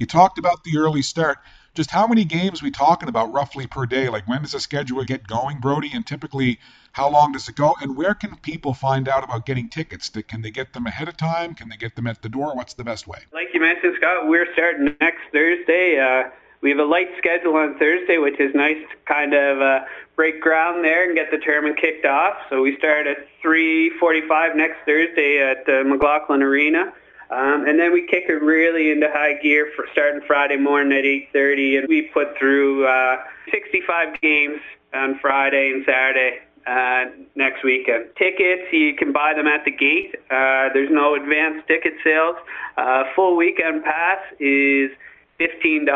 You 0.00 0.06
talked 0.06 0.40
about 0.40 0.64
the 0.64 0.78
early 0.78 1.02
start 1.02 1.38
just 1.76 1.90
how 1.90 2.08
many 2.08 2.24
games 2.24 2.62
we 2.62 2.72
talking 2.72 3.08
about 3.08 3.32
roughly 3.32 3.68
per 3.68 3.86
day? 3.86 4.08
Like 4.08 4.26
when 4.26 4.42
does 4.42 4.52
the 4.52 4.60
schedule 4.60 5.04
get 5.04 5.28
going, 5.28 5.60
Brodie? 5.60 5.92
And 5.94 6.04
typically, 6.04 6.58
how 6.90 7.08
long 7.10 7.30
does 7.30 7.48
it 7.48 7.54
go? 7.54 7.76
And 7.80 7.96
where 7.96 8.14
can 8.14 8.34
people 8.36 8.74
find 8.74 9.08
out 9.08 9.22
about 9.22 9.46
getting 9.46 9.68
tickets? 9.68 10.08
Can 10.08 10.42
they 10.42 10.50
get 10.50 10.72
them 10.72 10.86
ahead 10.86 11.06
of 11.06 11.16
time? 11.16 11.54
Can 11.54 11.68
they 11.68 11.76
get 11.76 11.94
them 11.94 12.08
at 12.08 12.22
the 12.22 12.28
door? 12.28 12.56
What's 12.56 12.74
the 12.74 12.82
best 12.82 13.06
way? 13.06 13.18
Like 13.32 13.48
you 13.54 13.60
mentioned, 13.60 13.94
Scott, 13.98 14.26
we're 14.26 14.52
starting 14.54 14.96
next 15.00 15.22
Thursday. 15.32 16.00
Uh, 16.00 16.30
we 16.66 16.70
have 16.70 16.80
a 16.80 16.84
light 16.84 17.06
schedule 17.16 17.54
on 17.54 17.78
Thursday, 17.78 18.18
which 18.18 18.40
is 18.40 18.52
nice 18.52 18.74
to 18.90 18.96
kind 19.06 19.34
of 19.34 19.62
uh, 19.62 19.84
break 20.16 20.40
ground 20.40 20.84
there 20.84 21.06
and 21.06 21.14
get 21.14 21.30
the 21.30 21.38
tournament 21.38 21.78
kicked 21.80 22.04
off. 22.04 22.34
So 22.50 22.60
we 22.60 22.76
start 22.76 23.06
at 23.06 23.18
3:45 23.40 24.56
next 24.56 24.78
Thursday 24.84 25.38
at 25.38 25.58
uh, 25.68 25.84
MacLauchlan 25.86 26.42
Arena. 26.42 26.92
Um, 27.30 27.68
and 27.68 27.78
then 27.78 27.92
we 27.92 28.04
kick 28.08 28.24
it 28.28 28.42
really 28.42 28.90
into 28.90 29.06
high 29.08 29.34
gear 29.34 29.70
for 29.76 29.86
starting 29.92 30.22
Friday 30.26 30.56
morning 30.56 30.98
at 30.98 31.04
8.30. 31.04 31.78
And 31.78 31.88
we 31.88 32.10
put 32.12 32.36
through 32.36 32.84
uh, 32.84 33.18
65 33.52 34.20
games 34.20 34.58
on 34.92 35.20
Friday 35.20 35.70
and 35.70 35.84
Saturday 35.86 36.40
uh, 36.66 37.04
next 37.36 37.62
weekend. 37.62 38.06
Tickets, 38.18 38.72
you 38.72 38.96
can 38.96 39.12
buy 39.12 39.34
them 39.34 39.46
at 39.46 39.64
the 39.64 39.70
gate. 39.70 40.16
Uh, 40.32 40.74
there's 40.74 40.90
no 40.90 41.14
advanced 41.14 41.68
ticket 41.68 41.94
sales. 42.02 42.34
Uh, 42.76 43.04
full 43.14 43.36
weekend 43.36 43.84
pass 43.84 44.18
is 44.40 44.90
$15, 45.38 45.86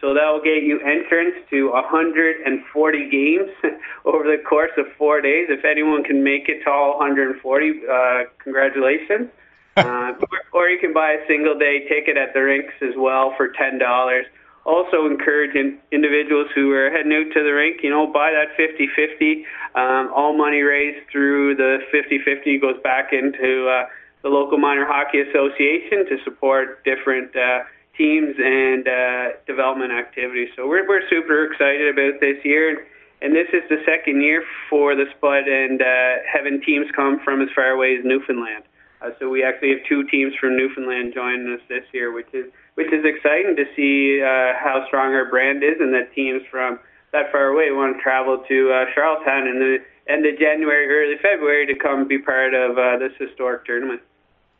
so 0.00 0.14
that 0.14 0.26
will 0.30 0.42
get 0.42 0.62
you 0.62 0.80
entrance 0.80 1.34
to 1.50 1.70
140 1.70 3.10
games 3.10 3.50
over 4.04 4.24
the 4.24 4.42
course 4.48 4.72
of 4.78 4.86
four 4.96 5.20
days. 5.20 5.46
If 5.50 5.64
anyone 5.64 6.04
can 6.04 6.24
make 6.24 6.48
it 6.48 6.64
to 6.64 6.70
all 6.70 6.98
140, 6.98 7.40
uh, 7.40 8.24
congratulations 8.42 9.28
uh, 9.78 10.12
or, 10.18 10.38
or 10.52 10.68
you 10.68 10.78
can 10.80 10.92
buy 10.92 11.12
a 11.12 11.26
single 11.28 11.56
day 11.56 11.86
ticket 11.88 12.16
at 12.16 12.34
the 12.34 12.40
rinks 12.40 12.74
as 12.82 12.94
well 12.96 13.34
for 13.36 13.48
ten 13.48 13.78
dollars. 13.78 14.26
Also 14.66 15.06
encouraging 15.06 15.78
individuals 15.92 16.48
who 16.54 16.72
are 16.72 16.90
heading 16.90 17.12
out 17.12 17.32
to 17.32 17.42
the 17.42 17.52
rink, 17.52 17.80
you 17.82 17.88
know, 17.88 18.06
buy 18.06 18.32
that 18.32 18.52
50-50. 18.58 19.44
Um, 19.74 20.12
all 20.14 20.36
money 20.36 20.60
raised 20.60 21.08
through 21.10 21.54
the 21.54 21.78
50-50 21.94 22.60
goes 22.60 22.76
back 22.82 23.12
into 23.12 23.66
uh, 23.66 23.86
the 24.22 24.28
local 24.28 24.58
minor 24.58 24.84
hockey 24.84 25.20
association 25.22 26.04
to 26.10 26.22
support 26.22 26.84
different 26.84 27.34
uh, 27.34 27.60
teams 27.98 28.36
and 28.38 28.86
uh, 28.88 29.36
development 29.46 29.92
activities. 29.92 30.48
So 30.56 30.66
we're 30.66 30.88
we're 30.88 31.06
super 31.10 31.44
excited 31.44 31.90
about 31.90 32.20
this 32.20 32.38
year. 32.44 32.86
And 33.20 33.34
this 33.34 33.48
is 33.52 33.66
the 33.68 33.82
second 33.84 34.22
year 34.22 34.44
for 34.70 34.94
the 34.94 35.06
Spud 35.16 35.48
and 35.48 35.82
uh, 35.82 36.22
having 36.32 36.62
teams 36.62 36.86
come 36.94 37.18
from 37.24 37.42
as 37.42 37.48
far 37.52 37.70
away 37.70 37.96
as 37.98 38.04
Newfoundland. 38.04 38.62
Uh, 39.02 39.10
so 39.18 39.28
we 39.28 39.42
actually 39.42 39.70
have 39.70 39.82
two 39.88 40.04
teams 40.06 40.34
from 40.38 40.56
Newfoundland 40.56 41.14
joining 41.14 41.52
us 41.52 41.60
this 41.68 41.82
year, 41.92 42.12
which 42.12 42.30
is 42.32 42.46
which 42.74 42.92
is 42.92 43.04
exciting 43.04 43.56
to 43.56 43.64
see 43.74 44.22
uh, 44.22 44.54
how 44.54 44.84
strong 44.86 45.14
our 45.14 45.28
brand 45.28 45.62
is, 45.62 45.78
and 45.80 45.92
that 45.94 46.14
teams 46.14 46.42
from 46.50 46.78
that 47.12 47.30
far 47.32 47.46
away 47.46 47.70
want 47.70 47.96
to 47.96 48.02
travel 48.02 48.44
to 48.46 48.70
uh, 48.70 48.84
Charlottetown 48.94 49.46
in 49.48 49.58
the 49.58 49.78
end 50.12 50.26
of 50.26 50.38
January, 50.38 50.86
early 50.86 51.18
February 51.22 51.66
to 51.66 51.74
come 51.74 52.06
be 52.06 52.18
part 52.18 52.54
of 52.54 52.78
uh, 52.78 52.98
this 52.98 53.12
historic 53.18 53.64
tournament. 53.66 54.00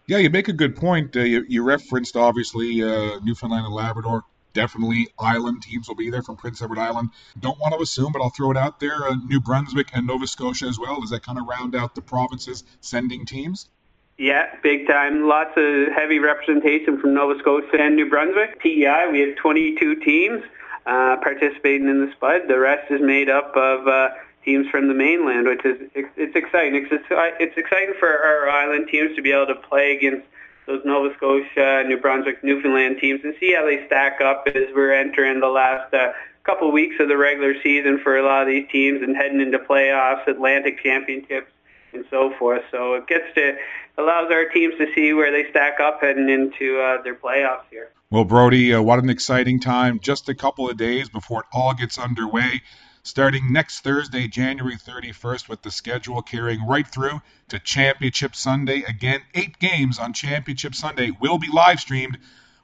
Yeah, 0.08 0.16
you 0.16 0.30
make 0.30 0.48
a 0.48 0.54
good 0.54 0.74
point. 0.74 1.14
Uh, 1.14 1.20
you, 1.20 1.44
you 1.46 1.62
referenced 1.62 2.16
obviously 2.16 2.82
uh, 2.82 3.20
Newfoundland 3.20 3.66
and 3.66 3.74
Labrador. 3.74 4.24
Definitely, 4.54 5.08
island 5.18 5.62
teams 5.62 5.86
will 5.86 5.96
be 5.96 6.08
there 6.08 6.22
from 6.22 6.36
Prince 6.36 6.62
Edward 6.62 6.78
Island. 6.78 7.10
Don't 7.38 7.58
want 7.60 7.74
to 7.74 7.82
assume, 7.82 8.12
but 8.12 8.22
I'll 8.22 8.30
throw 8.30 8.50
it 8.50 8.56
out 8.56 8.80
there. 8.80 9.06
Uh, 9.06 9.16
New 9.26 9.38
Brunswick 9.38 9.90
and 9.92 10.06
Nova 10.06 10.26
Scotia 10.26 10.64
as 10.64 10.78
well. 10.78 11.02
Does 11.02 11.10
that 11.10 11.22
kind 11.22 11.38
of 11.38 11.46
round 11.46 11.76
out 11.76 11.94
the 11.94 12.00
provinces 12.00 12.64
sending 12.80 13.26
teams? 13.26 13.68
Yeah, 14.16 14.46
big 14.62 14.88
time. 14.88 15.28
Lots 15.28 15.52
of 15.56 15.92
heavy 15.94 16.18
representation 16.20 16.98
from 16.98 17.12
Nova 17.12 17.38
Scotia 17.40 17.76
and 17.78 17.94
New 17.94 18.08
Brunswick. 18.08 18.60
PEI, 18.60 19.10
we 19.12 19.20
have 19.20 19.36
22 19.36 19.96
teams 19.96 20.42
uh, 20.86 21.18
participating 21.18 21.86
in 21.86 22.06
the 22.06 22.10
Spud. 22.12 22.48
The 22.48 22.58
rest 22.58 22.90
is 22.90 23.02
made 23.02 23.28
up 23.28 23.54
of 23.54 23.86
uh, 23.86 24.08
teams 24.44 24.66
from 24.70 24.88
the 24.88 24.94
mainland, 24.94 25.46
which 25.46 25.64
is 25.64 25.90
it's 25.94 26.36
exciting. 26.36 26.86
It's, 26.90 27.04
it's 27.40 27.56
exciting 27.56 27.94
for 27.98 28.08
our 28.08 28.48
island 28.48 28.88
teams 28.90 29.14
to 29.16 29.22
be 29.22 29.32
able 29.32 29.46
to 29.46 29.56
play 29.56 29.96
against 29.96 30.26
those 30.66 30.82
Nova 30.84 31.14
Scotia, 31.16 31.84
New 31.86 31.98
Brunswick, 31.98 32.44
Newfoundland 32.44 32.98
teams 33.00 33.20
and 33.24 33.34
see 33.40 33.54
how 33.54 33.64
they 33.64 33.84
stack 33.86 34.20
up 34.20 34.46
as 34.46 34.68
we're 34.74 34.92
entering 34.92 35.40
the 35.40 35.48
last 35.48 35.92
uh, 35.94 36.12
couple 36.44 36.70
weeks 36.70 36.96
of 37.00 37.08
the 37.08 37.16
regular 37.16 37.54
season 37.62 37.98
for 38.02 38.18
a 38.18 38.22
lot 38.22 38.42
of 38.42 38.48
these 38.48 38.66
teams 38.70 39.02
and 39.02 39.16
heading 39.16 39.40
into 39.40 39.58
playoffs, 39.58 40.26
Atlantic 40.28 40.82
championships 40.82 41.50
and 41.92 42.04
so 42.10 42.34
forth. 42.38 42.62
So 42.70 42.94
it 42.94 43.06
gets 43.06 43.24
to 43.34 43.56
allows 43.96 44.30
our 44.30 44.44
teams 44.50 44.74
to 44.78 44.86
see 44.94 45.12
where 45.12 45.32
they 45.32 45.50
stack 45.50 45.80
up 45.80 46.00
heading 46.00 46.28
into 46.28 46.80
uh, 46.80 47.02
their 47.02 47.14
playoffs 47.14 47.64
here. 47.70 47.90
Well, 48.10 48.24
Brodie, 48.24 48.72
uh, 48.72 48.80
what 48.80 48.98
an 49.00 49.10
exciting 49.10 49.60
time! 49.60 50.00
Just 50.00 50.28
a 50.28 50.34
couple 50.34 50.70
of 50.70 50.76
days 50.76 51.08
before 51.10 51.40
it 51.40 51.46
all 51.52 51.74
gets 51.74 51.98
underway. 51.98 52.62
Starting 53.08 53.50
next 53.54 53.80
Thursday, 53.80 54.28
January 54.28 54.76
31st, 54.76 55.48
with 55.48 55.62
the 55.62 55.70
schedule 55.70 56.20
carrying 56.20 56.66
right 56.66 56.86
through 56.86 57.22
to 57.48 57.58
Championship 57.58 58.36
Sunday. 58.36 58.82
Again, 58.86 59.22
eight 59.34 59.58
games 59.58 59.98
on 59.98 60.12
Championship 60.12 60.74
Sunday 60.74 61.12
will 61.18 61.38
be 61.38 61.48
live 61.50 61.80
streamed 61.80 62.18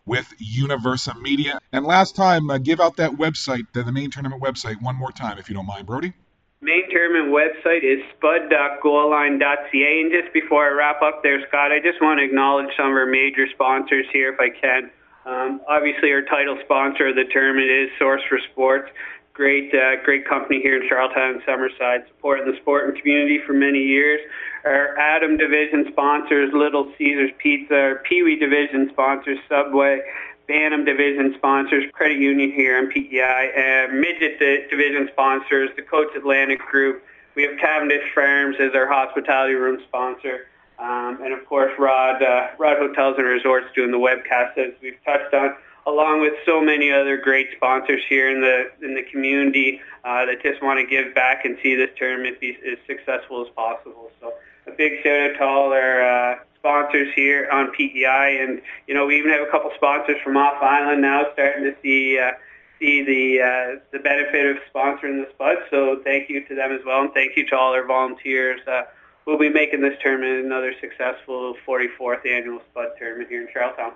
with 0.04 0.30
Universum 0.38 1.22
Media. 1.22 1.58
And 1.72 1.86
last 1.86 2.14
time, 2.14 2.50
uh, 2.50 2.58
give 2.58 2.78
out 2.78 2.96
that 2.96 3.12
website, 3.12 3.72
the, 3.72 3.84
the 3.84 3.90
main 3.90 4.10
tournament 4.10 4.42
website, 4.42 4.82
one 4.82 4.96
more 4.96 5.12
time, 5.12 5.38
if 5.38 5.48
you 5.48 5.54
don't 5.54 5.66
mind, 5.66 5.86
Brodie 5.86 6.12
main 6.60 6.90
tournament 6.90 7.32
website 7.32 7.84
is 7.84 8.00
spud.goalline.ca. 8.16 10.00
And 10.00 10.12
just 10.12 10.32
before 10.34 10.66
I 10.66 10.72
wrap 10.72 11.00
up 11.00 11.22
there, 11.22 11.40
Scott, 11.48 11.72
I 11.72 11.78
just 11.80 12.00
want 12.00 12.20
to 12.20 12.24
acknowledge 12.24 12.68
some 12.76 12.88
of 12.88 12.96
our 12.96 13.06
major 13.06 13.46
sponsors 13.52 14.06
here, 14.12 14.32
if 14.32 14.40
I 14.40 14.48
can. 14.48 14.90
Um, 15.24 15.60
obviously, 15.68 16.12
our 16.12 16.22
title 16.22 16.58
sponsor 16.64 17.08
of 17.08 17.16
the 17.16 17.24
tournament 17.32 17.70
is 17.70 17.88
Source 17.98 18.22
for 18.28 18.38
Sports. 18.52 18.90
Great, 19.34 19.74
uh, 19.74 19.96
great 20.04 20.24
company 20.28 20.62
here 20.62 20.80
in 20.80 20.88
Charlottetown 20.88 21.30
and 21.34 21.42
Summerside, 21.42 22.06
supporting 22.06 22.50
the 22.50 22.56
sport 22.58 22.88
and 22.88 22.96
community 22.96 23.40
for 23.44 23.52
many 23.52 23.80
years. 23.80 24.20
Our 24.64 24.96
Atom 24.96 25.36
Division 25.36 25.86
sponsors, 25.90 26.52
Little 26.54 26.92
Caesars 26.96 27.32
Pizza. 27.38 27.74
Our 27.74 27.94
Pee 27.96 28.22
Wee 28.22 28.36
Division 28.36 28.88
sponsors, 28.92 29.38
Subway. 29.48 30.00
Bantam 30.46 30.84
Division 30.84 31.34
sponsors, 31.36 31.84
Credit 31.92 32.18
Union 32.18 32.52
here 32.52 32.78
in 32.78 32.90
PEI, 32.90 33.88
uh, 33.88 33.92
Midget 33.94 34.38
Division 34.70 35.08
sponsors, 35.12 35.70
the 35.74 35.82
Coach 35.82 36.14
Atlantic 36.14 36.60
Group. 36.60 37.02
We 37.34 37.44
have 37.44 37.58
Cavendish 37.58 38.12
Farms 38.14 38.56
as 38.60 38.72
our 38.74 38.86
hospitality 38.86 39.54
room 39.54 39.80
sponsor. 39.88 40.46
Um, 40.78 41.20
and 41.22 41.32
of 41.32 41.46
course, 41.46 41.72
Rodd, 41.78 42.22
uh, 42.22 42.48
Rodd 42.58 42.78
Hotels 42.78 43.14
and 43.18 43.26
Resorts 43.26 43.66
doing 43.74 43.90
the 43.90 43.98
webcast 43.98 44.58
as 44.58 44.72
we've 44.82 44.98
touched 45.04 45.32
on, 45.32 45.54
along 45.86 46.20
with 46.20 46.32
so 46.44 46.60
many 46.60 46.90
other 46.90 47.16
great 47.16 47.48
sponsors 47.56 48.02
here 48.08 48.28
in 48.30 48.40
the 48.40 48.70
in 48.84 48.94
the 48.94 49.02
community 49.04 49.80
uh, 50.04 50.26
that 50.26 50.42
just 50.42 50.62
want 50.62 50.80
to 50.80 50.86
give 50.86 51.14
back 51.14 51.44
and 51.44 51.56
see 51.62 51.74
this 51.74 51.90
tournament 51.96 52.40
be 52.40 52.58
as 52.70 52.78
successful 52.86 53.44
as 53.46 53.52
possible. 53.54 54.10
So 54.20 54.32
a 54.66 54.72
big 54.72 55.02
shout 55.02 55.30
out 55.30 55.38
to 55.38 55.44
all 55.44 55.72
our 55.72 56.02
uh, 56.02 56.38
sponsors 56.58 57.12
here 57.14 57.48
on 57.52 57.70
PEI, 57.72 58.38
and 58.40 58.60
you 58.88 58.94
know 58.94 59.06
we 59.06 59.18
even 59.18 59.30
have 59.30 59.46
a 59.46 59.50
couple 59.50 59.70
sponsors 59.76 60.16
from 60.24 60.36
off 60.36 60.62
island 60.62 61.02
now 61.02 61.26
starting 61.34 61.64
to 61.64 61.74
see 61.82 62.18
uh, 62.18 62.32
see 62.80 63.04
the 63.04 63.42
uh, 63.42 63.80
the 63.92 63.98
benefit 63.98 64.56
of 64.56 64.62
sponsoring 64.74 65.22
the 65.22 65.28
Spud. 65.34 65.58
So 65.70 66.00
thank 66.02 66.28
you 66.28 66.44
to 66.46 66.54
them 66.54 66.72
as 66.72 66.80
well, 66.84 67.02
and 67.02 67.12
thank 67.12 67.36
you 67.36 67.46
to 67.48 67.56
all 67.56 67.72
our 67.72 67.86
volunteers. 67.86 68.60
Uh, 68.66 68.82
we'll 69.26 69.38
be 69.38 69.48
making 69.48 69.80
this 69.80 69.94
tournament 70.02 70.44
another 70.44 70.74
successful 70.80 71.56
44th 71.66 72.26
annual 72.26 72.60
Spud 72.70 72.88
tournament 72.98 73.28
here 73.28 73.42
in 73.42 73.48
Charlottetown. 73.52 73.92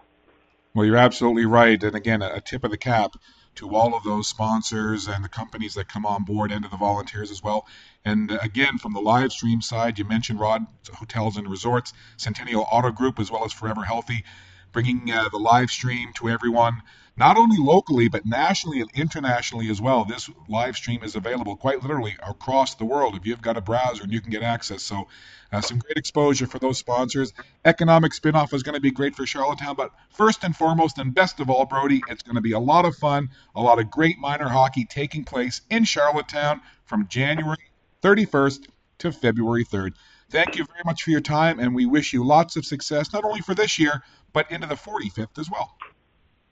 Well, 0.75 0.87
you're 0.87 0.97
absolutely 0.97 1.47
right, 1.47 1.83
and 1.83 1.97
again, 1.97 2.23
a 2.23 2.41
tip 2.41 2.63
of 2.63 2.71
the 2.71 2.77
cap 2.77 3.15
to 3.57 3.75
all 3.75 3.97
of 3.97 4.05
those 4.05 4.29
sponsors 4.29 5.09
and 5.09 5.25
the 5.25 5.29
companies 5.29 5.75
that 5.75 5.89
come 5.89 6.07
on 6.07 6.23
board 6.25 6.53
and 6.53 6.63
to 6.63 6.71
the 6.71 6.77
volunteers 6.77 7.31
as 7.31 7.43
well. 7.43 7.67
And 8.05 8.31
again, 8.41 8.79
from 8.79 8.93
the 8.93 9.01
live 9.01 9.33
stream 9.33 9.61
side, 9.61 9.99
you 9.99 10.05
mentioned 10.05 10.39
Rodd 10.39 10.65
Hotels 10.93 11.37
and 11.37 11.49
Resorts, 11.51 11.93
Centennial 12.17 12.67
Auto 12.71 12.93
Group, 12.93 13.19
as 13.19 13.31
well 13.31 13.45
as 13.45 13.53
Forever 13.53 13.83
Healthy. 13.83 14.25
Bringing 14.73 15.11
uh, 15.11 15.29
the 15.31 15.39
live 15.39 15.71
stream 15.71 16.13
to 16.15 16.29
everyone, 16.29 16.83
not 17.17 17.37
only 17.37 17.57
locally, 17.59 18.09
but 18.09 18.25
nationally 18.25 18.81
and 18.81 18.91
internationally 18.95 19.71
as 19.71 19.81
well. 19.81 20.05
This 20.05 20.31
live 20.49 20.77
stream 20.77 21.03
is 21.03 21.17
available 21.17 21.57
quite 21.57 21.83
literally 21.83 22.17
across 22.27 22.77
the 22.77 22.85
world 22.85 23.17
if 23.17 23.27
you've 23.27 23.43
got 23.43 23.57
a 23.57 23.61
browser 23.61 24.05
and 24.05 24.13
you 24.13 24.21
can 24.21 24.31
get 24.31 24.43
access. 24.43 24.83
So, 24.83 25.09
uh, 25.51 25.61
some 25.61 25.79
great 25.79 25.97
exposure 25.97 26.47
for 26.47 26.59
those 26.59 26.79
sponsors. 26.79 27.33
Economic 27.65 28.13
spinoff 28.13 28.53
is 28.53 28.63
going 28.63 28.75
to 28.75 28.81
be 28.81 28.91
great 28.91 29.17
for 29.17 29.27
Charlottetown, 29.27 29.75
but 29.75 29.91
first 30.11 30.45
and 30.45 30.55
foremost, 30.55 30.99
and 30.99 31.15
best 31.15 31.41
of 31.41 31.51
all, 31.51 31.65
Brodie, 31.65 32.03
it's 32.09 32.23
going 32.23 32.37
to 32.37 32.43
be 32.43 32.53
a 32.53 32.59
lot 32.59 32.85
of 32.85 32.95
fun, 32.97 33.31
a 33.55 33.63
lot 33.63 33.79
of 33.79 33.91
great 33.91 34.19
minor 34.19 34.49
hockey 34.49 34.85
taking 34.85 35.25
place 35.25 35.63
in 35.71 35.85
Charlottetown 35.85 36.61
from 36.85 37.09
January 37.09 37.57
31st 38.03 38.69
to 38.99 39.13
February 39.13 39.65
3rd. 39.65 39.95
Thank 40.31 40.57
you 40.57 40.65
very 40.65 40.83
much 40.85 41.05
for 41.05 41.11
your 41.11 41.23
time, 41.23 41.59
and 41.59 41.75
we 41.75 41.87
wish 41.87 42.13
you 42.13 42.23
lots 42.23 42.57
of 42.57 42.67
success, 42.67 43.13
not 43.15 43.25
only 43.25 43.41
for 43.41 43.55
this 43.55 43.79
year, 43.79 44.03
but 44.35 44.51
into 44.51 44.67
the 44.67 44.75
45th 44.75 45.39
as 45.39 45.51
well. 45.51 45.75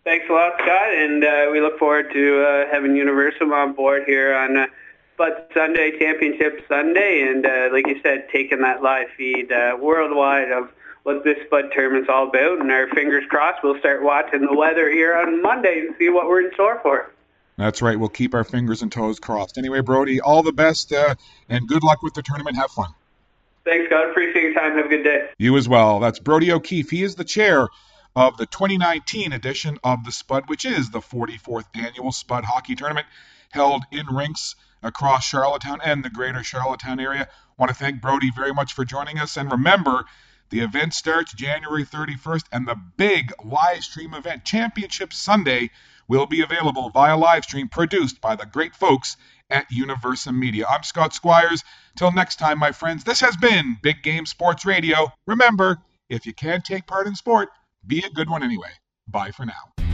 Thanks 0.05 0.25
a 0.31 0.33
lot, 0.33 0.53
Scott, 0.55 0.95
and 0.95 1.25
uh, 1.25 1.49
we 1.53 1.61
look 1.61 1.79
forward 1.79 2.11
to 2.13 2.43
uh, 2.43 2.71
having 2.73 2.93
Universum 2.93 3.53
on 3.53 3.75
board 3.75 4.05
here 4.07 4.35
on 4.35 4.57
uh, 4.57 4.67
Spud 5.15 5.33
Sunday, 5.53 5.99
Championship 5.99 6.65
Sunday, 6.69 7.29
and 7.29 7.45
uh, 7.45 7.69
like 7.71 7.87
you 7.87 8.01
said, 8.03 8.29
taking 8.33 8.63
that 8.63 8.83
live 8.83 9.09
feed 9.17 9.53
uh, 9.53 9.77
worldwide 9.79 10.53
of 10.53 10.71
what 11.03 11.23
this 11.25 11.37
Spud 11.47 11.71
tournament's 11.73 12.09
all 12.09 12.29
about, 12.29 12.61
and 12.61 12.71
our 12.71 12.89
fingers 12.89 13.25
crossed 13.29 13.63
we'll 13.63 13.79
start 13.79 14.03
watching 14.03 14.41
the 14.41 14.57
weather 14.57 14.91
here 14.91 15.15
on 15.15 15.43
Monday 15.43 15.81
and 15.81 15.95
see 15.99 16.09
what 16.09 16.29
we're 16.29 16.47
in 16.47 16.55
store 16.55 16.81
for. 16.83 17.13
That's 17.59 17.83
right. 17.83 17.99
We'll 17.99 18.09
keep 18.09 18.35
our 18.35 18.45
fingers 18.45 18.83
and 18.83 18.93
toes 18.93 19.19
crossed. 19.19 19.59
Anyway, 19.59 19.81
Brodie, 19.81 20.21
all 20.21 20.43
the 20.43 20.53
best 20.53 20.93
uh, 20.93 21.15
and 21.49 21.67
good 21.69 21.83
luck 21.83 22.03
with 22.03 22.15
the 22.15 22.23
tournament. 22.23 22.57
Have 22.57 22.71
fun. 22.71 22.89
Thanks, 23.67 23.87
Scott. 23.87 24.11
Appreciate 24.11 24.43
your 24.45 24.55
time. 24.55 24.77
Have 24.77 24.87
a 24.87 24.89
good 24.89 25.03
day. 25.03 25.29
You 25.39 25.57
as 25.57 25.69
well. 25.69 25.99
That's 25.99 26.21
Brodie 26.21 26.53
O'Keefe. 26.53 26.89
He 26.89 27.03
is 27.03 27.17
the 27.17 27.25
chair 27.25 27.67
of 28.15 28.37
the 28.37 28.47
2019 28.47 29.33
edition 29.33 29.77
of 29.83 30.05
the 30.05 30.13
Spud, 30.13 30.45
which 30.47 30.65
is 30.65 30.91
the 30.91 31.01
44th 31.01 31.65
annual 31.75 32.13
Spud 32.13 32.45
Hockey 32.45 32.77
Tournament 32.77 33.09
held 33.51 33.83
in 33.91 34.07
rinks 34.07 34.55
across 34.85 35.27
Charlottetown 35.27 35.81
and 35.85 36.05
the 36.05 36.11
greater 36.11 36.45
Charlottetown 36.45 37.01
area. 37.01 37.29
Want 37.59 37.71
to 37.71 37.75
thank 37.75 38.01
Brodie 38.01 38.31
very 38.31 38.55
much 38.55 38.73
for 38.73 38.85
joining 38.85 39.19
us. 39.19 39.37
And 39.37 39.51
remember, 39.51 40.05
the 40.51 40.61
event 40.61 40.95
starts 40.95 41.33
January 41.33 41.85
31st, 41.85 42.45
and 42.53 42.69
the 42.69 42.81
big 42.97 43.33
live 43.45 43.83
stream 43.83 44.15
event, 44.15 44.45
Championship 44.45 45.13
Sunday, 45.13 45.71
will 46.07 46.27
be 46.27 46.43
available 46.43 46.91
via 46.91 47.17
live 47.17 47.43
stream 47.43 47.69
produced 47.69 48.21
by 48.21 48.37
the 48.37 48.47
great 48.47 48.77
folks 48.77 49.17
at 49.51 49.67
Universum 49.71 50.39
Media. 50.39 50.67
I'm 50.69 50.83
Scott 50.83 51.15
Squires. 51.15 51.63
Till 51.97 52.13
next 52.13 52.37
time, 52.37 52.59
my 52.59 52.73
friends, 52.73 53.05
this 53.05 53.21
has 53.21 53.37
been 53.37 53.77
Big 53.83 54.03
Game 54.03 54.27
Sports 54.27 54.65
Radio. 54.65 55.13
Remember, 55.27 55.79
if 56.09 56.27
you 56.27 56.35
can't 56.35 56.65
take 56.65 56.87
part 56.87 57.07
in 57.07 57.15
sport, 57.15 57.49
be 57.87 58.05
a 58.05 58.11
good 58.11 58.29
one 58.29 58.43
anyway. 58.43 58.71
Bye 59.09 59.31
for 59.31 59.47
now. 59.47 59.86